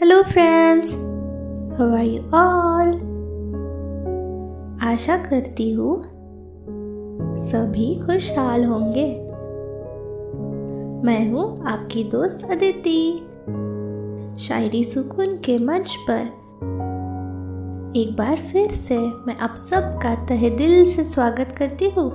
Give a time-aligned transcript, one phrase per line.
[0.00, 0.94] Hello friends
[1.78, 2.92] how are you all
[4.82, 6.02] आशा करती हूँ
[7.40, 9.06] सभी खुशहाल होंगे।
[11.06, 13.12] मैं हूँ आपकी दोस्त अदिति।
[14.44, 16.20] शायरी सुकून के मंच पर।
[17.96, 22.10] एक बार फिर से मैं आप सबका तहे दिल से स्वागत करती हूँ।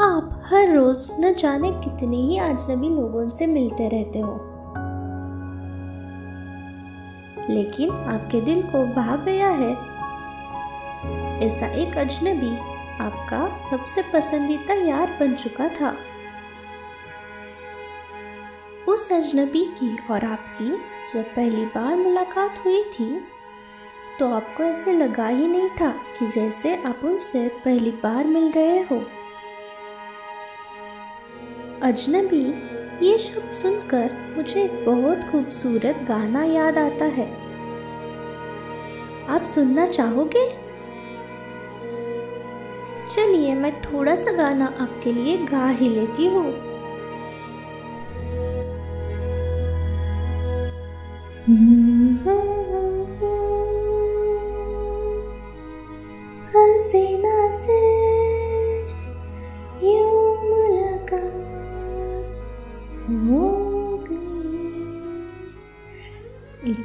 [0.00, 4.47] आप हर रोज न जाने कितने ही अजनबी लोगों से मिलते रहते हो।
[7.50, 9.72] लेकिन आपके दिल को भा गया है।
[11.46, 12.56] ऐसा एक अजनबी
[13.00, 15.96] आपका सबसे पसंदीदा यार बन चुका था।
[18.88, 20.70] उस अजनबी की और आपकी
[21.12, 23.08] जब पहली बार मुलाकात हुई थी
[24.18, 28.80] तो आपको ऐसे लगा ही नहीं था कि जैसे आप उनसे पहली बार मिल रहे
[28.80, 28.96] हो।
[31.82, 32.44] अजनबी
[33.02, 37.32] ये शब्द सुनकर मुझे एक बहुत खूबसूरत गाना याद आता है।
[39.28, 40.68] आप सुनना चाहोगे?
[43.14, 46.68] चलिए, मैं थोड़ा सा गाना आपके लिए गा ही लेती हूँ।
[51.48, 52.67] हसीना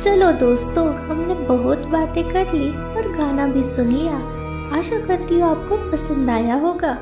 [0.00, 4.16] चलो दोस्तों, हमने बहुत बातें कर ली और गाना भी सुन लिया।
[4.78, 6.92] आशा करती हूँ आपको पसंद आया होगा।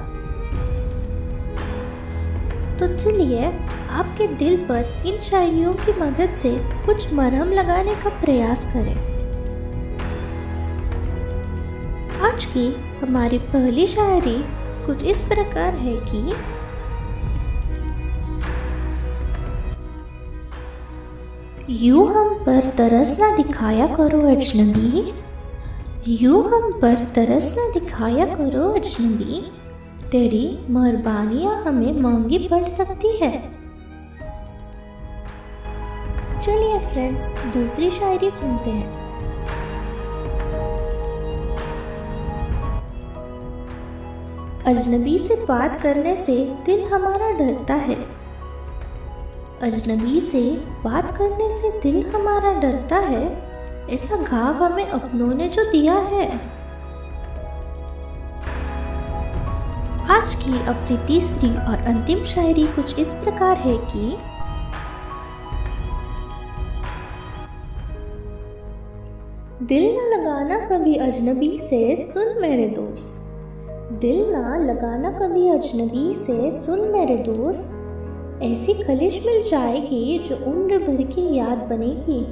[2.79, 3.47] तो चलिए,
[3.91, 6.51] आपके दिल पर इन शायरियों की मदद से
[6.87, 8.97] कुछ मरहम लगाने का प्रयास करें।
[12.21, 12.69] आज की
[13.03, 14.45] हमारी पहली शायरी
[14.87, 16.33] कुछ इस प्रकार है कि
[21.71, 25.13] यू हम पर तरस ना दिखाया करो अजनबी
[26.09, 29.41] यू हम पर तरस ना दिखाया करो अजनबी
[30.11, 33.31] तेरी मेहरबानियाँ हमें महँगी पड़ सकती है।
[36.41, 38.93] चलिए फ्रेंड्स दूसरी शायरी सुनते हैं।
[44.67, 46.37] अजनबी से बात करने से
[46.67, 48.24] दिल हमारा डरता है।
[49.63, 50.51] अजनबी से
[50.85, 53.27] बात करने से दिल हमारा डरता है।
[53.91, 56.29] ऐसा घाव हमें अपनों ने जो दिया है।
[60.11, 64.17] आज की अपनी तीसरी और अंतिम शायरी कुछ इस प्रकार है कि
[69.67, 73.21] दिल न लगाना कभी अजनबी से, सुन मेरे दोस्त।
[74.01, 77.84] दिल ना लगाना कभी अजनबी से, सुन मेरे दोस्त।
[78.43, 82.25] ऐसी खलिश मिल जाएगी जो उम्र भर की याद बनेगी।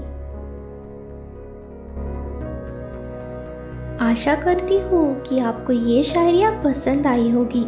[4.04, 7.64] आशा करती हूँ कि आपको ये शायरिया पसंद आई होगी।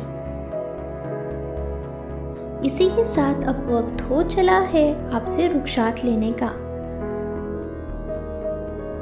[2.67, 6.49] इसी के साथ अब वक्त हो चला है आपसे रुखसात लेने का।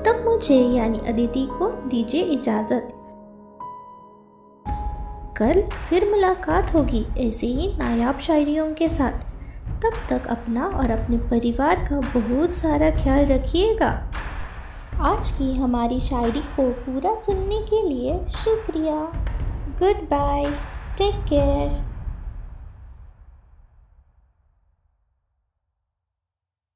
[0.02, 2.94] तब मुझे यानी अदिति को दीजिए इजाज़त।
[5.42, 9.12] कल फिर मुलाकात होगी ऐसे ही नायाब शायरियों के साथ।
[9.82, 13.88] तब तक अपना और अपने परिवार का बहुत सारा ख्याल रखिएगा।
[15.00, 18.94] आज की हमारी शायरी को पूरा सुनने के लिए शुक्रिया।
[19.78, 20.44] Good bye
[20.98, 21.91] take care